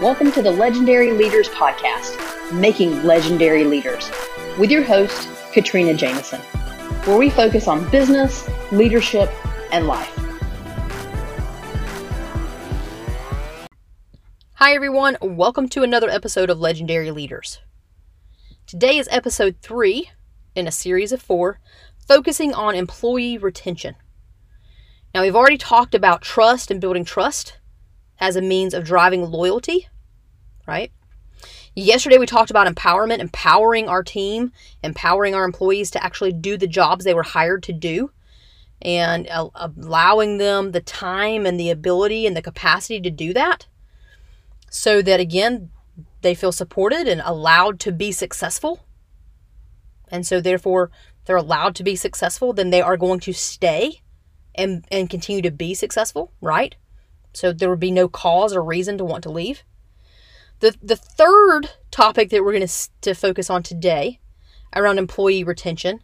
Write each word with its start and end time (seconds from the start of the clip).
Welcome 0.00 0.30
to 0.30 0.42
the 0.42 0.52
Legendary 0.52 1.10
Leaders 1.10 1.48
Podcast, 1.48 2.52
Making 2.52 3.02
Legendary 3.02 3.64
Leaders, 3.64 4.08
with 4.56 4.70
your 4.70 4.84
host, 4.84 5.28
Katrina 5.52 5.92
Jameson, 5.92 6.40
where 7.04 7.18
we 7.18 7.28
focus 7.30 7.66
on 7.66 7.90
business, 7.90 8.48
leadership, 8.70 9.28
and 9.72 9.88
life. 9.88 10.16
Hi, 14.52 14.72
everyone. 14.72 15.16
Welcome 15.20 15.68
to 15.70 15.82
another 15.82 16.08
episode 16.08 16.48
of 16.48 16.60
Legendary 16.60 17.10
Leaders. 17.10 17.58
Today 18.68 18.98
is 18.98 19.08
episode 19.10 19.56
three 19.62 20.12
in 20.54 20.68
a 20.68 20.72
series 20.72 21.10
of 21.10 21.20
four, 21.20 21.58
focusing 22.06 22.54
on 22.54 22.76
employee 22.76 23.36
retention. 23.36 23.96
Now, 25.12 25.22
we've 25.22 25.34
already 25.34 25.58
talked 25.58 25.96
about 25.96 26.22
trust 26.22 26.70
and 26.70 26.80
building 26.80 27.04
trust 27.04 27.58
as 28.20 28.36
a 28.36 28.42
means 28.42 28.74
of 28.74 28.84
driving 28.84 29.22
loyalty, 29.22 29.88
right? 30.66 30.92
Yesterday, 31.74 32.18
we 32.18 32.26
talked 32.26 32.50
about 32.50 32.66
empowerment, 32.66 33.20
empowering 33.20 33.88
our 33.88 34.02
team, 34.02 34.52
empowering 34.82 35.34
our 35.34 35.44
employees 35.44 35.90
to 35.92 36.04
actually 36.04 36.32
do 36.32 36.56
the 36.56 36.66
jobs 36.66 37.04
they 37.04 37.14
were 37.14 37.22
hired 37.22 37.62
to 37.64 37.72
do, 37.72 38.10
and 38.82 39.28
allowing 39.54 40.38
them 40.38 40.72
the 40.72 40.80
time 40.80 41.46
and 41.46 41.58
the 41.58 41.70
ability 41.70 42.26
and 42.26 42.36
the 42.36 42.42
capacity 42.42 43.00
to 43.00 43.10
do 43.10 43.32
that 43.32 43.66
so 44.70 45.02
that, 45.02 45.20
again, 45.20 45.70
they 46.22 46.34
feel 46.34 46.52
supported 46.52 47.06
and 47.06 47.22
allowed 47.24 47.80
to 47.80 47.92
be 47.92 48.12
successful. 48.12 48.84
And 50.08 50.26
so, 50.26 50.40
therefore, 50.40 50.90
they're 51.24 51.36
allowed 51.36 51.74
to 51.76 51.84
be 51.84 51.94
successful, 51.94 52.52
then 52.52 52.70
they 52.70 52.80
are 52.80 52.96
going 52.96 53.20
to 53.20 53.32
stay 53.32 54.00
and, 54.54 54.84
and 54.90 55.10
continue 55.10 55.42
to 55.42 55.50
be 55.50 55.74
successful, 55.74 56.32
right? 56.40 56.74
So 57.38 57.52
there 57.52 57.70
would 57.70 57.80
be 57.80 57.90
no 57.90 58.08
cause 58.08 58.54
or 58.54 58.62
reason 58.62 58.98
to 58.98 59.04
want 59.04 59.22
to 59.22 59.30
leave. 59.30 59.62
The, 60.60 60.74
the 60.82 60.96
third 60.96 61.70
topic 61.92 62.30
that 62.30 62.42
we're 62.42 62.52
going 62.52 62.66
to, 62.66 62.88
to 63.02 63.14
focus 63.14 63.48
on 63.48 63.62
today 63.62 64.18
around 64.74 64.98
employee 64.98 65.44
retention 65.44 66.00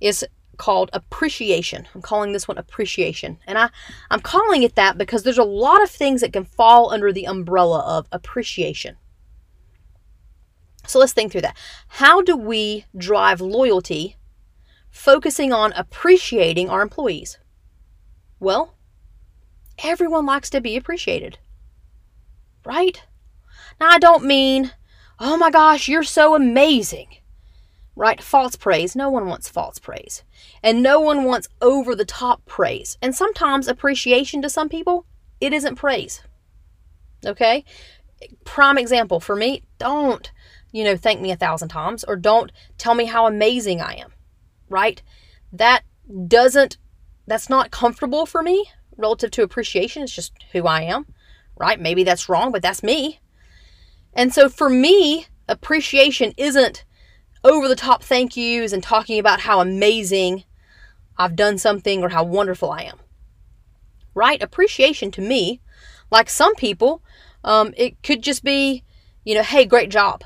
is 0.00 0.24
called 0.56 0.90
appreciation. 0.92 1.88
I'm 1.94 2.02
calling 2.02 2.32
this 2.32 2.46
one 2.46 2.58
appreciation. 2.58 3.38
And 3.46 3.58
I, 3.58 3.70
I'm 4.10 4.20
calling 4.20 4.62
it 4.62 4.76
that 4.76 4.96
because 4.96 5.24
there's 5.24 5.38
a 5.38 5.44
lot 5.44 5.82
of 5.82 5.90
things 5.90 6.20
that 6.20 6.32
can 6.32 6.44
fall 6.44 6.92
under 6.92 7.12
the 7.12 7.26
umbrella 7.26 7.80
of 7.80 8.06
appreciation. 8.12 8.96
So 10.86 11.00
let's 11.00 11.12
think 11.12 11.32
through 11.32 11.42
that. 11.42 11.56
How 11.88 12.22
do 12.22 12.36
we 12.36 12.84
drive 12.96 13.40
loyalty 13.40 14.16
focusing 14.90 15.52
on 15.52 15.72
appreciating 15.72 16.70
our 16.70 16.82
employees? 16.82 17.38
Well, 18.40 18.77
everyone 19.82 20.26
likes 20.26 20.50
to 20.50 20.60
be 20.60 20.76
appreciated, 20.76 21.38
right? 22.64 23.02
Now, 23.80 23.88
I 23.88 23.98
don't 23.98 24.24
mean, 24.24 24.72
oh 25.18 25.36
my 25.36 25.50
gosh, 25.50 25.88
you're 25.88 26.02
so 26.02 26.34
amazing, 26.34 27.08
right? 27.96 28.22
False 28.22 28.56
praise. 28.56 28.96
No 28.96 29.10
one 29.10 29.26
wants 29.26 29.48
false 29.48 29.78
praise. 29.78 30.24
And 30.62 30.82
no 30.82 31.00
one 31.00 31.24
wants 31.24 31.48
over 31.60 31.94
the 31.94 32.04
top 32.04 32.44
praise. 32.46 32.98
And 33.00 33.14
sometimes 33.14 33.68
appreciation 33.68 34.42
to 34.42 34.50
some 34.50 34.68
people, 34.68 35.06
it 35.40 35.52
isn't 35.52 35.76
praise. 35.76 36.22
Okay? 37.24 37.64
Prime 38.44 38.78
example 38.78 39.20
for 39.20 39.36
me, 39.36 39.62
don't, 39.78 40.30
you 40.72 40.84
know, 40.84 40.96
thank 40.96 41.20
me 41.20 41.30
a 41.30 41.36
thousand 41.36 41.68
times 41.68 42.04
or 42.04 42.16
don't 42.16 42.50
tell 42.78 42.94
me 42.94 43.04
how 43.04 43.26
amazing 43.26 43.80
I 43.80 43.94
am, 43.94 44.12
right? 44.68 45.02
That 45.52 45.82
doesn't 46.26 46.78
that's 47.26 47.50
not 47.50 47.70
comfortable 47.70 48.24
for 48.24 48.42
me 48.42 48.70
relative 48.98 49.30
to 49.32 49.42
appreciation. 49.42 50.02
It's 50.02 50.14
just 50.14 50.32
who 50.52 50.66
I 50.66 50.82
am, 50.82 51.06
right? 51.56 51.80
Maybe 51.80 52.04
that's 52.04 52.28
wrong, 52.28 52.52
but 52.52 52.60
that's 52.60 52.82
me. 52.82 53.20
And 54.12 54.34
so 54.34 54.48
for 54.48 54.68
me, 54.68 55.26
appreciation 55.48 56.34
isn't 56.36 56.84
over 57.44 57.68
the 57.68 57.76
top 57.76 58.02
thank 58.02 58.36
yous 58.36 58.72
and 58.72 58.82
talking 58.82 59.18
about 59.18 59.40
how 59.40 59.60
amazing 59.60 60.44
I've 61.16 61.36
done 61.36 61.56
something 61.58 62.02
or 62.02 62.10
how 62.10 62.24
wonderful 62.24 62.70
I 62.70 62.82
am. 62.82 62.98
Right? 64.14 64.42
Appreciation 64.42 65.10
to 65.12 65.20
me, 65.20 65.60
like 66.10 66.28
some 66.28 66.54
people, 66.56 67.02
um, 67.44 67.72
it 67.76 68.02
could 68.02 68.22
just 68.22 68.42
be, 68.42 68.82
you 69.24 69.34
know, 69.34 69.42
hey, 69.42 69.64
great 69.64 69.90
job. 69.90 70.24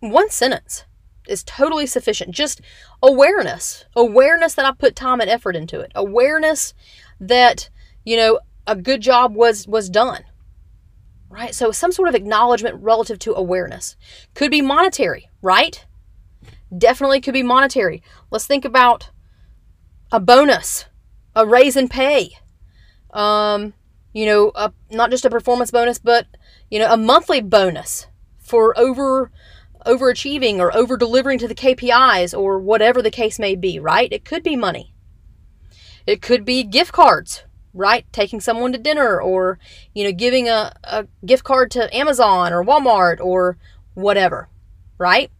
One 0.00 0.28
sentence 0.30 0.84
is 1.28 1.44
totally 1.44 1.86
sufficient. 1.86 2.32
Just 2.32 2.60
awareness, 3.02 3.84
awareness 3.94 4.54
that 4.54 4.66
I 4.66 4.72
put 4.72 4.96
time 4.96 5.20
and 5.20 5.30
effort 5.30 5.56
into 5.56 5.80
it, 5.80 5.92
awareness 5.94 6.74
that 7.22 7.70
you 8.04 8.16
know 8.16 8.40
a 8.66 8.76
good 8.76 9.00
job 9.00 9.34
was 9.34 9.66
was 9.66 9.88
done. 9.88 10.24
Right? 11.28 11.54
So 11.54 11.72
some 11.72 11.92
sort 11.92 12.08
of 12.08 12.14
acknowledgement 12.14 12.82
relative 12.82 13.18
to 13.20 13.34
awareness. 13.34 13.96
Could 14.34 14.50
be 14.50 14.60
monetary, 14.60 15.30
right? 15.40 15.82
Definitely 16.76 17.22
could 17.22 17.32
be 17.32 17.42
monetary. 17.42 18.02
Let's 18.30 18.46
think 18.46 18.66
about 18.66 19.08
a 20.10 20.20
bonus, 20.20 20.84
a 21.34 21.46
raise 21.46 21.74
in 21.74 21.88
pay. 21.88 22.36
Um, 23.10 23.72
you 24.12 24.26
know, 24.26 24.52
a, 24.54 24.72
not 24.90 25.10
just 25.10 25.24
a 25.24 25.30
performance 25.30 25.70
bonus, 25.70 25.98
but 25.98 26.26
you 26.70 26.78
know, 26.78 26.92
a 26.92 26.98
monthly 26.98 27.40
bonus 27.40 28.08
for 28.38 28.78
over 28.78 29.30
overachieving 29.86 30.58
or 30.58 30.74
over 30.76 30.96
delivering 30.96 31.38
to 31.38 31.48
the 31.48 31.54
KPIs 31.54 32.38
or 32.38 32.58
whatever 32.58 33.02
the 33.02 33.10
case 33.10 33.38
may 33.38 33.56
be, 33.56 33.78
right? 33.78 34.12
It 34.12 34.24
could 34.24 34.42
be 34.42 34.54
money. 34.54 34.91
It 36.06 36.22
could 36.22 36.44
be 36.44 36.64
gift 36.64 36.92
cards, 36.92 37.44
right? 37.74 38.04
Taking 38.12 38.40
someone 38.40 38.72
to 38.72 38.78
dinner 38.78 39.20
or, 39.20 39.58
you 39.94 40.04
know, 40.04 40.12
giving 40.12 40.48
a, 40.48 40.72
a 40.84 41.06
gift 41.24 41.44
card 41.44 41.70
to 41.72 41.94
Amazon 41.94 42.52
or 42.52 42.64
Walmart 42.64 43.20
or 43.20 43.56
whatever, 43.94 44.48
right? 44.98 45.30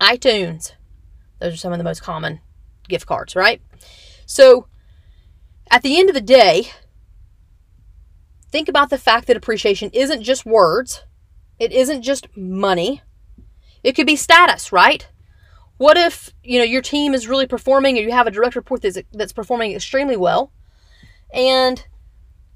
iTunes. 0.00 0.72
Those 1.38 1.54
are 1.54 1.58
some 1.58 1.72
of 1.72 1.78
the 1.78 1.84
most 1.84 2.02
common 2.02 2.40
gift 2.88 3.06
cards, 3.06 3.36
right? 3.36 3.60
So 4.26 4.66
at 5.70 5.82
the 5.82 5.98
end 5.98 6.08
of 6.08 6.14
the 6.14 6.20
day, 6.20 6.70
think 8.50 8.68
about 8.68 8.90
the 8.90 8.98
fact 8.98 9.26
that 9.26 9.36
appreciation 9.36 9.90
isn't 9.92 10.22
just 10.22 10.46
words, 10.46 11.04
it 11.58 11.72
isn't 11.72 12.02
just 12.02 12.34
money, 12.36 13.02
it 13.82 13.92
could 13.92 14.06
be 14.06 14.16
status, 14.16 14.72
right? 14.72 15.08
What 15.78 15.96
if, 15.96 16.32
you 16.42 16.58
know, 16.58 16.64
your 16.64 16.82
team 16.82 17.14
is 17.14 17.28
really 17.28 17.46
performing 17.46 17.98
or 17.98 18.00
you 18.00 18.12
have 18.12 18.26
a 18.26 18.30
direct 18.30 18.56
report 18.56 18.82
that's, 18.82 18.98
that's 19.12 19.32
performing 19.32 19.72
extremely 19.72 20.16
well 20.16 20.52
and 21.32 21.86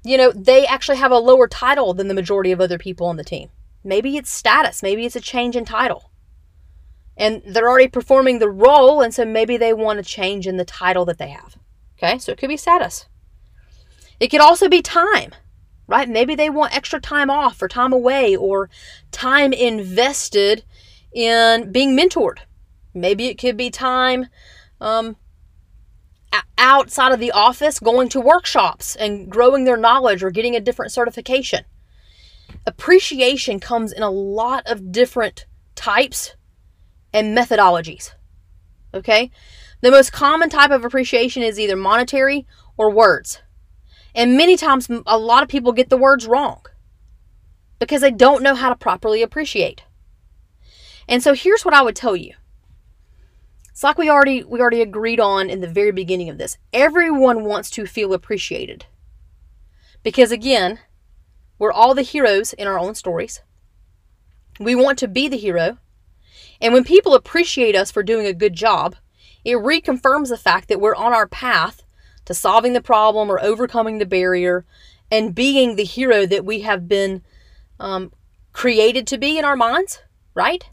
you 0.03 0.17
know, 0.17 0.31
they 0.31 0.65
actually 0.65 0.97
have 0.97 1.11
a 1.11 1.19
lower 1.19 1.47
title 1.47 1.93
than 1.93 2.07
the 2.07 2.15
majority 2.15 2.51
of 2.51 2.59
other 2.59 2.79
people 2.79 3.05
on 3.05 3.17
the 3.17 3.23
team. 3.23 3.49
Maybe 3.83 4.17
it's 4.17 4.31
status, 4.31 4.81
maybe 4.81 5.05
it's 5.05 5.15
a 5.15 5.21
change 5.21 5.55
in 5.55 5.63
title. 5.63 6.09
And 7.15 7.43
they're 7.45 7.69
already 7.69 7.87
performing 7.87 8.39
the 8.39 8.49
role 8.49 9.01
and 9.01 9.13
so 9.13 9.25
maybe 9.25 9.57
they 9.57 9.73
want 9.73 9.99
a 9.99 10.03
change 10.03 10.47
in 10.47 10.57
the 10.57 10.65
title 10.65 11.05
that 11.05 11.19
they 11.19 11.29
have. 11.29 11.55
Okay? 11.97 12.17
So 12.17 12.31
it 12.31 12.39
could 12.39 12.49
be 12.49 12.57
status. 12.57 13.05
It 14.19 14.29
could 14.29 14.41
also 14.41 14.67
be 14.69 14.81
time 14.81 15.33
right? 15.91 16.07
Maybe 16.07 16.35
they 16.35 16.49
want 16.49 16.73
extra 16.73 17.01
time 17.01 17.29
off 17.29 17.61
or 17.61 17.67
time 17.67 17.91
away 17.91 18.33
or 18.33 18.69
time 19.11 19.51
invested 19.51 20.63
in 21.11 21.69
being 21.71 21.97
mentored. 21.97 22.37
Maybe 22.93 23.27
it 23.27 23.37
could 23.37 23.57
be 23.57 23.69
time 23.69 24.27
um, 24.79 25.15
outside 26.57 27.11
of 27.11 27.19
the 27.19 27.31
office 27.31 27.79
going 27.79 28.09
to 28.09 28.19
workshops 28.19 28.95
and 28.95 29.29
growing 29.29 29.63
their 29.63 29.77
knowledge 29.77 30.23
or 30.23 30.31
getting 30.31 30.55
a 30.55 30.61
different 30.61 30.91
certification. 30.91 31.65
Appreciation 32.65 33.59
comes 33.59 33.91
in 33.91 34.03
a 34.03 34.11
lot 34.11 34.63
of 34.67 34.91
different 34.91 35.45
types 35.75 36.35
and 37.13 37.37
methodologies. 37.37 38.13
Okay? 38.93 39.31
The 39.81 39.91
most 39.91 40.13
common 40.13 40.49
type 40.49 40.71
of 40.71 40.85
appreciation 40.85 41.43
is 41.43 41.59
either 41.59 41.75
monetary 41.75 42.45
or 42.77 42.91
words. 42.91 43.41
And 44.13 44.37
many 44.37 44.57
times, 44.57 44.89
a 45.07 45.17
lot 45.17 45.41
of 45.41 45.49
people 45.49 45.71
get 45.71 45.89
the 45.89 45.97
words 45.97 46.27
wrong 46.27 46.61
because 47.79 48.01
they 48.01 48.11
don't 48.11 48.43
know 48.43 48.55
how 48.55 48.69
to 48.69 48.75
properly 48.75 49.21
appreciate. 49.21 49.83
And 51.07 51.23
so 51.23 51.33
here's 51.33 51.65
what 51.65 51.73
I 51.73 51.81
would 51.81 51.95
tell 51.95 52.15
you. 52.15 52.33
It's 53.81 53.83
like 53.83 53.97
we 53.97 54.11
already 54.11 54.43
we 54.43 54.61
already 54.61 54.83
agreed 54.83 55.19
on 55.19 55.49
in 55.49 55.61
the 55.61 55.67
very 55.67 55.91
beginning 55.91 56.29
of 56.29 56.37
this. 56.37 56.59
Everyone 56.71 57.43
wants 57.43 57.67
to 57.71 57.87
feel 57.87 58.13
appreciated. 58.13 58.85
Because 60.03 60.31
again, 60.31 60.77
we're 61.57 61.71
all 61.71 61.95
the 61.95 62.03
heroes 62.03 62.53
in 62.53 62.67
our 62.67 62.77
own 62.77 62.93
stories. 62.93 63.41
We 64.59 64.75
want 64.75 64.99
to 64.99 65.07
be 65.07 65.27
the 65.27 65.37
hero. 65.37 65.79
And 66.61 66.75
when 66.75 66.83
people 66.83 67.15
appreciate 67.15 67.75
us 67.75 67.89
for 67.89 68.03
doing 68.03 68.27
a 68.27 68.35
good 68.35 68.53
job, 68.53 68.97
it 69.43 69.57
reconfirms 69.57 70.29
the 70.29 70.37
fact 70.37 70.67
that 70.67 70.79
we're 70.79 70.93
on 70.93 71.11
our 71.11 71.27
path 71.27 71.81
to 72.25 72.35
solving 72.35 72.73
the 72.73 72.83
problem 72.83 73.31
or 73.31 73.43
overcoming 73.43 73.97
the 73.97 74.05
barrier 74.05 74.63
and 75.09 75.33
being 75.33 75.75
the 75.75 75.85
hero 75.85 76.27
that 76.27 76.45
we 76.45 76.61
have 76.61 76.87
been 76.87 77.23
um, 77.79 78.13
created 78.53 79.07
to 79.07 79.17
be 79.17 79.39
in 79.39 79.43
our 79.43 79.55
minds, 79.55 80.03
right? 80.35 80.69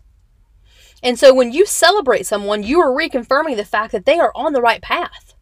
And 1.02 1.18
so 1.18 1.32
when 1.32 1.52
you 1.52 1.64
celebrate 1.64 2.26
someone, 2.26 2.62
you 2.62 2.80
are 2.80 2.90
reconfirming 2.90 3.56
the 3.56 3.64
fact 3.64 3.92
that 3.92 4.04
they 4.04 4.18
are 4.18 4.32
on 4.34 4.52
the 4.52 4.62
right 4.62 4.82
path. 4.82 5.34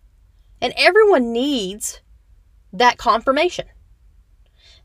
And 0.60 0.74
everyone 0.76 1.32
needs 1.32 2.00
that 2.72 2.98
confirmation. 2.98 3.66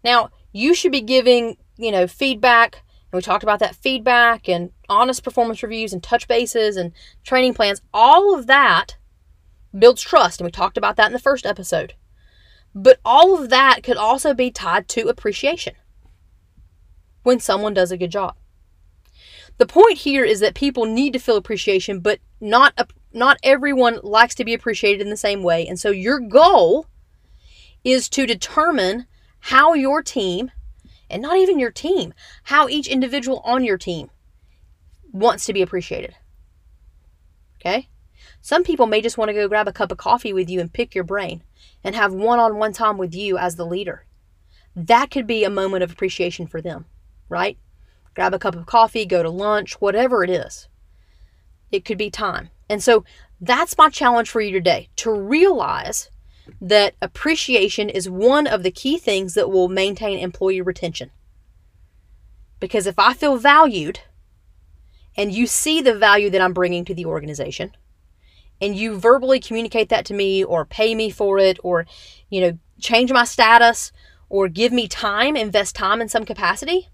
Now, 0.04 0.30
you 0.54 0.74
should 0.74 0.92
be 0.92 1.02
giving 1.02 1.58
you 1.82 1.92
know, 1.92 2.06
feedback, 2.06 2.84
and 3.12 3.18
we 3.18 3.22
talked 3.22 3.44
about 3.44 3.60
that 3.60 3.76
feedback 3.76 4.48
and 4.48 4.72
honest 4.88 5.24
performance 5.24 5.64
reviews 5.64 5.92
and 5.92 6.04
touch 6.04 6.28
bases 6.28 6.78
and 6.78 6.94
training 7.24 7.56
plans. 7.56 7.82
All 7.92 8.38
of 8.38 8.46
that 8.48 8.98
builds 9.78 10.02
trust, 10.02 10.40
and 10.40 10.46
we 10.46 10.52
talked 10.52 10.78
about 10.78 10.96
that 10.98 11.08
in 11.08 11.14
the 11.14 11.20
first 11.20 11.46
episode. 11.46 11.96
But 12.76 13.00
all 13.04 13.42
of 13.42 13.50
that 13.50 13.82
could 13.82 13.98
also 13.98 14.34
be 14.34 14.52
tied 14.52 14.88
to 14.90 15.08
appreciation 15.08 15.74
when 17.24 17.40
someone 17.40 17.74
does 17.74 17.92
a 17.92 17.98
good 17.98 18.12
job. 18.12 18.36
The 19.62 19.68
point 19.68 20.00
here 20.00 20.26
is 20.26 20.40
that 20.40 20.56
people 20.56 20.86
need 20.86 21.14
to 21.14 21.20
feel 21.20 21.38
appreciation, 21.38 22.00
but 22.00 22.18
not 22.40 22.74
a, 22.80 22.88
not 23.14 23.38
everyone 23.44 24.00
likes 24.02 24.34
to 24.34 24.44
be 24.44 24.56
appreciated 24.56 25.02
in 25.02 25.12
the 25.12 25.16
same 25.16 25.44
way. 25.44 25.68
And 25.68 25.80
so 25.80 25.92
your 25.92 26.20
goal 26.20 26.88
is 27.84 28.10
to 28.10 28.26
determine 28.26 29.06
how 29.40 29.76
your 29.76 30.02
team, 30.02 30.50
and 31.12 31.22
not 31.22 31.38
even 31.38 31.60
your 31.60 31.70
team, 31.70 32.12
how 32.46 32.70
each 32.70 32.88
individual 32.88 33.40
on 33.46 33.64
your 33.64 33.78
team 33.78 34.10
wants 35.12 35.46
to 35.46 35.54
be 35.54 35.62
appreciated. 35.62 36.16
Okay? 37.60 37.88
Some 38.42 38.64
people 38.64 38.88
may 38.88 39.00
just 39.00 39.20
want 39.20 39.30
to 39.30 39.34
go 39.34 39.48
grab 39.48 39.68
a 39.68 39.72
cup 39.72 39.92
of 39.92 40.00
coffee 40.00 40.34
with 40.34 40.50
you 40.50 40.60
and 40.60 40.74
pick 40.74 40.96
your 40.96 41.04
brain 41.04 41.44
and 41.84 41.94
have 41.94 42.16
one 42.16 42.40
on 42.40 42.58
one 42.58 42.74
time 42.74 42.98
with 42.98 43.14
you 43.14 43.38
as 43.38 43.58
the 43.58 43.66
leader. 43.68 44.08
That 44.76 45.12
could 45.12 45.28
be 45.28 45.44
a 45.44 45.52
moment 45.52 45.84
of 45.84 45.92
appreciation 45.92 46.48
for 46.48 46.64
them, 46.64 46.86
right? 47.30 47.60
Grab 48.16 48.34
a 48.34 48.40
cup 48.40 48.56
of 48.56 48.66
coffee, 48.66 49.06
go 49.06 49.24
to 49.24 49.30
lunch, 49.30 49.80
whatever 49.80 50.24
it 50.24 50.30
is. 50.30 50.68
It 51.72 51.86
could 51.86 51.98
be 51.98 52.10
time. 52.10 52.50
And 52.70 52.84
so 52.84 53.06
that's 53.40 53.78
my 53.78 53.90
challenge 53.90 54.30
for 54.30 54.42
you 54.42 54.52
today 54.52 54.90
to 54.98 55.12
realize 55.12 56.10
that 56.60 56.96
appreciation 57.02 57.90
is 57.90 58.10
one 58.10 58.48
of 58.48 58.64
the 58.64 58.72
key 58.72 58.98
things 58.98 59.34
that 59.36 59.50
will 59.50 59.70
maintain 59.70 60.20
employee 60.20 60.62
retention. 60.62 61.12
Because 62.60 62.86
if 62.86 63.00
I 63.00 63.14
feel 63.14 63.38
valued 63.38 64.02
and 65.16 65.32
you 65.32 65.48
see 65.48 65.82
the 65.82 65.98
value 65.98 66.30
that 66.30 66.42
I'm 66.42 66.54
bringing 66.54 66.86
to 66.86 66.94
the 66.94 67.06
organization, 67.06 67.72
and 68.62 68.76
you 68.76 68.98
verbally 68.98 69.40
communicate 69.40 69.90
that 69.90 70.06
to 70.06 70.14
me 70.14 70.44
or 70.44 70.66
pay 70.66 70.94
me 70.94 71.10
for 71.10 71.40
it 71.40 71.58
or 71.64 71.88
you 72.30 72.40
know 72.40 72.58
change 72.80 73.12
my 73.12 73.24
status 73.24 73.92
or 74.30 74.48
give 74.48 74.72
me 74.72 74.88
time 74.88 75.36
invest 75.36 75.76
time 75.76 76.00
in 76.00 76.08
some 76.08 76.26
capacity 76.26 76.88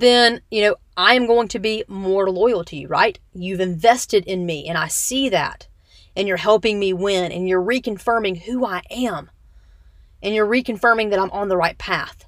then 0.00 0.40
you 0.50 0.62
know 0.62 0.76
i 0.96 1.14
am 1.14 1.26
going 1.26 1.48
to 1.48 1.58
be 1.58 1.84
more 1.88 2.30
loyal 2.30 2.64
to 2.64 2.76
you 2.76 2.88
right 2.88 3.18
you've 3.32 3.60
invested 3.60 4.24
in 4.26 4.44
me 4.46 4.66
and 4.68 4.76
i 4.76 4.88
see 4.88 5.28
that 5.28 5.68
and 6.16 6.26
you're 6.26 6.36
helping 6.36 6.78
me 6.78 6.92
win 6.92 7.30
and 7.32 7.48
you're 7.48 7.62
reconfirming 7.62 8.42
who 8.42 8.64
i 8.64 8.82
am 8.90 9.30
and 10.22 10.34
you're 10.34 10.46
reconfirming 10.46 11.10
that 11.10 11.18
i'm 11.18 11.30
on 11.30 11.48
the 11.48 11.56
right 11.56 11.78
path 11.78 12.24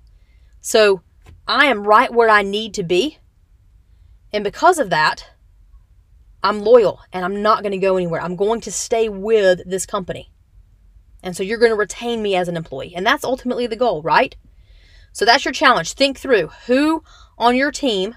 so 0.60 1.02
i 1.46 1.66
am 1.66 1.84
right 1.84 2.12
where 2.12 2.30
i 2.30 2.42
need 2.42 2.72
to 2.74 2.82
be 2.82 3.18
and 4.32 4.44
because 4.44 4.78
of 4.78 4.90
that 4.90 5.28
I'm 6.42 6.60
loyal 6.60 7.00
and 7.12 7.24
I'm 7.24 7.42
not 7.42 7.62
going 7.62 7.72
to 7.72 7.78
go 7.78 7.96
anywhere. 7.96 8.20
I'm 8.20 8.36
going 8.36 8.60
to 8.62 8.72
stay 8.72 9.08
with 9.08 9.62
this 9.64 9.86
company. 9.86 10.30
And 11.22 11.36
so 11.36 11.42
you're 11.42 11.58
going 11.58 11.70
to 11.70 11.76
retain 11.76 12.20
me 12.20 12.34
as 12.34 12.48
an 12.48 12.56
employee. 12.56 12.94
And 12.96 13.06
that's 13.06 13.24
ultimately 13.24 13.68
the 13.68 13.76
goal, 13.76 14.02
right? 14.02 14.34
So 15.12 15.24
that's 15.24 15.44
your 15.44 15.52
challenge. 15.52 15.92
Think 15.92 16.18
through 16.18 16.48
who 16.66 17.04
on 17.42 17.56
your 17.56 17.70
team, 17.70 18.16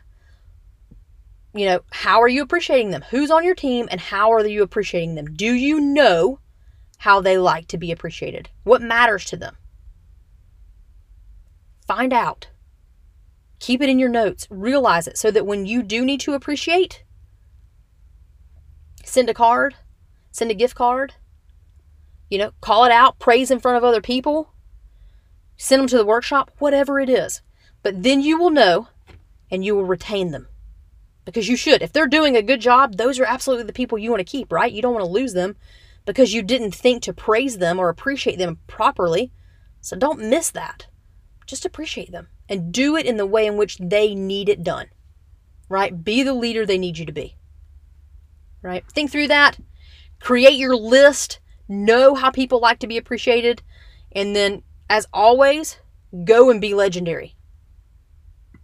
you 1.54 1.66
know, 1.66 1.82
how 1.92 2.22
are 2.22 2.28
you 2.28 2.42
appreciating 2.42 2.92
them? 2.92 3.04
Who's 3.10 3.32
on 3.32 3.44
your 3.44 3.56
team 3.56 3.88
and 3.92 4.00
how 4.00 4.32
are 4.32 4.46
you 4.46 4.64
appreciating 4.64 5.16
them? 5.16 5.26
Do 5.26 5.54
you 5.54 5.80
know 5.80 6.40
how 6.98 7.22
they 7.22 7.38
like 7.38 7.68
to 7.68 7.78
be 7.78 7.92
appreciated? 7.92 8.50
What 8.64 8.82
matters 8.82 9.26
to 9.26 9.38
them? 9.38 9.58
Find 11.86 12.14
out. 12.14 12.50
Keep 13.60 13.82
it 13.82 13.90
in 13.90 14.00
your 14.00 14.10
notes. 14.10 14.48
Realize 14.50 15.08
it 15.08 15.18
so 15.18 15.32
that 15.32 15.46
when 15.46 15.66
you 15.66 15.84
do 15.84 16.06
need 16.06 16.20
to 16.22 16.34
appreciate, 16.34 17.04
Send 19.06 19.30
a 19.30 19.36
card, 19.36 19.76
send 20.32 20.50
a 20.50 20.56
gift 20.56 20.76
card, 20.76 21.14
you 22.28 22.40
know, 22.40 22.52
call 22.60 22.86
it 22.86 22.92
out, 22.92 23.20
praise 23.20 23.52
in 23.52 23.60
front 23.60 23.78
of 23.78 23.84
other 23.84 24.02
people, 24.02 24.52
send 25.58 25.80
them 25.80 25.88
to 25.88 25.98
the 25.98 26.06
workshop, 26.06 26.52
whatever 26.58 27.00
it 27.00 27.08
is. 27.08 27.42
But 27.84 28.02
then 28.02 28.22
you 28.22 28.38
will 28.38 28.50
know 28.50 28.90
and 29.52 29.64
you 29.64 29.76
will 29.76 29.86
retain 29.86 30.32
them 30.32 30.48
because 31.24 31.48
you 31.48 31.56
should. 31.56 31.82
If 31.82 31.94
they're 31.94 32.08
doing 32.08 32.36
a 32.36 32.42
good 32.42 32.62
job, 32.62 32.98
those 32.98 33.20
are 33.20 33.26
absolutely 33.26 33.66
the 33.66 33.74
people 33.74 33.98
you 33.98 34.10
want 34.10 34.20
to 34.20 34.32
keep, 34.32 34.52
right? 34.52 34.72
You 34.72 34.82
don't 34.82 34.94
want 34.94 35.06
to 35.06 35.12
lose 35.12 35.34
them 35.34 35.56
because 36.06 36.34
you 36.34 36.42
didn't 36.42 36.76
think 36.76 37.04
to 37.04 37.14
praise 37.14 37.58
them 37.58 37.80
or 37.80 37.90
appreciate 37.90 38.38
them 38.38 38.60
properly. 38.68 39.32
So 39.82 39.96
don't 39.96 40.30
miss 40.30 40.52
that. 40.52 40.88
Just 41.46 41.66
appreciate 41.66 42.12
them 42.12 42.28
and 42.50 42.72
do 42.72 42.96
it 42.96 43.06
in 43.06 43.18
the 43.18 43.26
way 43.26 43.46
in 43.46 43.58
which 43.58 43.78
they 43.78 44.16
need 44.16 44.50
it 44.50 44.64
done, 44.64 44.88
right? 45.70 46.04
Be 46.04 46.24
the 46.24 46.34
leader 46.34 46.66
they 46.66 46.78
need 46.78 46.98
you 46.98 47.06
to 47.06 47.12
be 47.12 47.38
right? 48.66 48.84
Think 48.92 49.12
through 49.12 49.28
that. 49.30 49.60
Create 50.20 50.56
your 50.56 50.76
list. 50.76 51.40
Know 51.70 52.16
how 52.16 52.32
people 52.32 52.60
like 52.60 52.80
to 52.80 52.88
be 52.88 52.98
appreciated. 52.98 53.62
And 54.12 54.36
then, 54.36 54.64
as 54.90 55.08
always, 55.14 55.78
go 56.26 56.50
and 56.50 56.60
be 56.60 56.74
legendary. 56.74 57.36